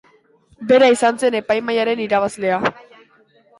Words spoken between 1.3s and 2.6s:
epaimahaiaren irabazlea.